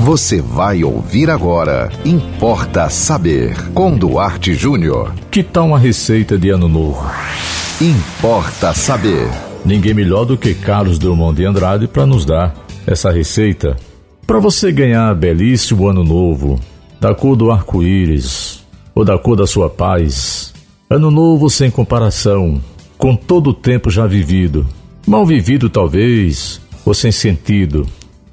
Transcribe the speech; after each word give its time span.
Você 0.00 0.40
vai 0.40 0.82
ouvir 0.82 1.28
agora. 1.28 1.90
Importa 2.06 2.88
saber. 2.88 3.70
Com 3.72 3.94
Duarte 3.94 4.54
Júnior. 4.54 5.12
Que 5.30 5.42
tal 5.42 5.66
uma 5.66 5.78
receita 5.78 6.38
de 6.38 6.48
ano 6.48 6.68
novo? 6.68 7.04
Importa 7.78 8.72
saber. 8.72 9.28
Ninguém 9.62 9.92
melhor 9.92 10.24
do 10.24 10.38
que 10.38 10.54
Carlos 10.54 10.98
Drummond 10.98 11.36
de 11.36 11.44
Andrade 11.44 11.86
para 11.86 12.06
nos 12.06 12.24
dar 12.24 12.56
essa 12.86 13.10
receita. 13.10 13.76
Para 14.26 14.38
você 14.38 14.72
ganhar 14.72 15.14
belíssimo 15.14 15.86
ano 15.86 16.02
novo, 16.02 16.58
da 16.98 17.14
cor 17.14 17.36
do 17.36 17.52
arco-íris 17.52 18.64
ou 18.94 19.04
da 19.04 19.18
cor 19.18 19.36
da 19.36 19.46
sua 19.46 19.68
paz. 19.68 20.54
Ano 20.88 21.10
novo 21.10 21.50
sem 21.50 21.70
comparação, 21.70 22.58
com 22.96 23.14
todo 23.14 23.50
o 23.50 23.54
tempo 23.54 23.90
já 23.90 24.06
vivido. 24.06 24.66
Mal 25.06 25.26
vivido 25.26 25.68
talvez, 25.68 26.58
ou 26.86 26.94
sem 26.94 27.12
sentido 27.12 27.86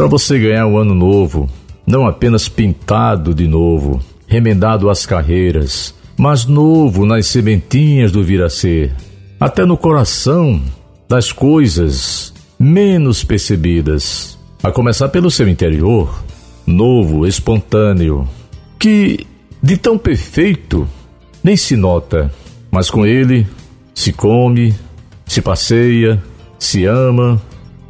para 0.00 0.08
você 0.08 0.38
ganhar 0.38 0.66
um 0.66 0.78
ano 0.78 0.94
novo, 0.94 1.46
não 1.86 2.06
apenas 2.06 2.48
pintado 2.48 3.34
de 3.34 3.46
novo, 3.46 4.00
remendado 4.26 4.88
às 4.88 5.04
carreiras, 5.04 5.94
mas 6.16 6.46
novo 6.46 7.04
nas 7.04 7.26
sementinhas 7.26 8.10
do 8.10 8.24
vir 8.24 8.42
a 8.42 8.48
ser, 8.48 8.94
até 9.38 9.66
no 9.66 9.76
coração 9.76 10.58
das 11.06 11.32
coisas 11.32 12.32
menos 12.58 13.22
percebidas, 13.22 14.38
a 14.62 14.72
começar 14.72 15.10
pelo 15.10 15.30
seu 15.30 15.46
interior, 15.46 16.24
novo, 16.66 17.26
espontâneo, 17.26 18.26
que 18.78 19.26
de 19.62 19.76
tão 19.76 19.98
perfeito 19.98 20.88
nem 21.44 21.58
se 21.58 21.76
nota, 21.76 22.32
mas 22.70 22.88
com 22.88 23.04
ele 23.04 23.46
se 23.94 24.14
come, 24.14 24.74
se 25.26 25.42
passeia, 25.42 26.22
se 26.58 26.86
ama, 26.86 27.38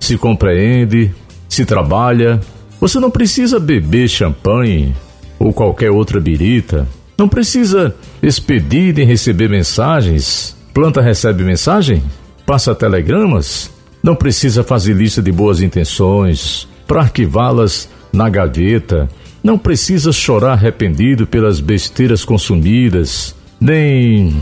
se 0.01 0.19
compreende, 0.19 1.15
se 1.51 1.67
trabalha. 1.67 2.41
Você 2.81 2.99
não 2.99 3.11
precisa 3.11 3.61
beber 3.61 4.09
champanhe 4.09 4.95
ou 5.39 5.53
qualquer 5.53 5.91
outra 5.91 6.19
birita. 6.19 6.89
Não 7.19 7.29
precisa 7.29 7.95
expedir 8.23 8.95
nem 8.95 9.07
receber 9.07 9.51
mensagens. 9.51 10.57
Planta 10.73 11.03
recebe 11.03 11.43
mensagem? 11.43 12.03
Passa 12.47 12.75
telegramas? 12.75 13.71
Não 14.03 14.15
precisa 14.15 14.65
fazer 14.65 14.95
lista 14.95 15.21
de 15.21 15.31
boas 15.31 15.61
intenções 15.61 16.67
para 16.87 17.03
arquivá-las 17.03 17.91
na 18.11 18.31
gaveta. 18.31 19.09
Não 19.43 19.59
precisa 19.59 20.13
chorar 20.13 20.53
arrependido 20.53 21.27
pelas 21.27 21.61
besteiras 21.61 22.25
consumidas, 22.25 23.35
nem 23.61 24.41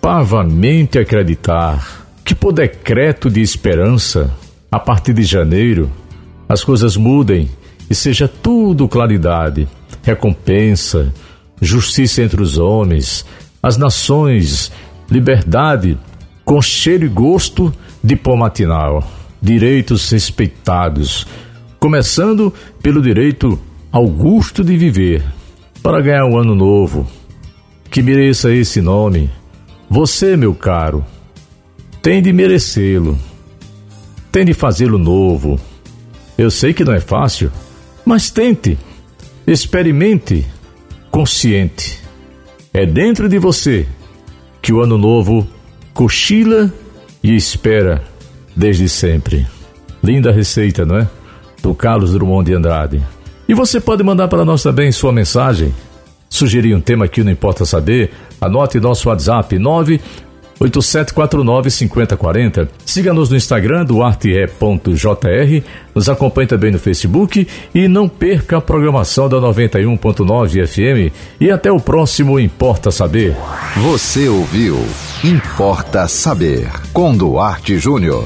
pavamente 0.00 0.98
acreditar 0.98 2.06
que, 2.24 2.34
por 2.34 2.52
decreto 2.52 3.30
de 3.30 3.40
esperança, 3.40 4.30
a 4.70 4.80
partir 4.80 5.12
de 5.12 5.22
janeiro, 5.22 5.90
as 6.48 6.62
coisas 6.62 6.96
mudem 6.96 7.48
e 7.90 7.94
seja 7.94 8.28
tudo 8.28 8.88
claridade, 8.88 9.68
recompensa, 10.02 11.12
justiça 11.60 12.22
entre 12.22 12.42
os 12.42 12.58
homens, 12.58 13.24
as 13.62 13.76
nações, 13.76 14.70
liberdade, 15.10 15.98
com 16.44 16.60
cheiro 16.60 17.04
e 17.04 17.08
gosto 17.08 17.72
de 18.02 18.14
pó 18.14 18.36
matinal, 18.36 19.02
direitos 19.40 20.10
respeitados, 20.10 21.26
começando 21.78 22.52
pelo 22.82 23.02
direito 23.02 23.58
ao 23.90 24.06
gosto 24.06 24.62
de 24.62 24.76
viver, 24.76 25.24
para 25.82 26.00
ganhar 26.00 26.26
um 26.26 26.38
ano 26.38 26.54
novo, 26.54 27.06
que 27.90 28.02
mereça 28.02 28.52
esse 28.52 28.80
nome. 28.80 29.30
Você, 29.88 30.36
meu 30.36 30.54
caro, 30.54 31.04
tem 32.02 32.20
de 32.20 32.32
merecê-lo, 32.32 33.18
tem 34.30 34.44
de 34.44 34.52
fazê-lo 34.52 34.98
novo 34.98 35.58
eu 36.38 36.50
sei 36.50 36.72
que 36.74 36.84
não 36.84 36.92
é 36.92 37.00
fácil, 37.00 37.50
mas 38.04 38.30
tente, 38.30 38.78
experimente, 39.46 40.46
consciente. 41.10 42.00
É 42.72 42.84
dentro 42.84 43.28
de 43.28 43.38
você 43.38 43.86
que 44.60 44.72
o 44.72 44.80
ano 44.80 44.98
novo 44.98 45.46
cochila 45.94 46.72
e 47.22 47.34
espera 47.34 48.02
desde 48.54 48.88
sempre. 48.88 49.46
Linda 50.02 50.30
receita, 50.30 50.84
não 50.84 50.98
é? 50.98 51.08
Do 51.62 51.74
Carlos 51.74 52.12
Drummond 52.12 52.50
de 52.50 52.54
Andrade. 52.54 53.02
E 53.48 53.54
você 53.54 53.80
pode 53.80 54.02
mandar 54.02 54.28
para 54.28 54.44
nós 54.44 54.62
também 54.62 54.92
sua 54.92 55.12
mensagem. 55.12 55.74
Sugerir 56.28 56.74
um 56.74 56.80
tema 56.80 57.08
que 57.08 57.22
não 57.22 57.32
importa 57.32 57.64
saber, 57.64 58.10
anote 58.40 58.78
nosso 58.78 59.08
WhatsApp 59.08 59.58
9 59.58 60.00
8749-5040. 60.60 62.68
Siga-nos 62.84 63.30
no 63.30 63.36
Instagram, 63.36 63.84
duarte.jr. 63.84 65.62
Nos 65.94 66.08
acompanhe 66.08 66.48
também 66.48 66.70
no 66.70 66.78
Facebook 66.78 67.46
e 67.74 67.88
não 67.88 68.08
perca 68.08 68.58
a 68.58 68.60
programação 68.60 69.28
da 69.28 69.38
91.9 69.38 70.66
FM. 70.66 71.12
E 71.40 71.50
até 71.50 71.70
o 71.70 71.80
próximo 71.80 72.40
Importa 72.40 72.90
Saber. 72.90 73.36
Você 73.76 74.28
ouviu 74.28 74.78
Importa 75.24 76.06
Saber 76.08 76.68
com 76.92 77.16
Duarte 77.16 77.78
Júnior. 77.78 78.24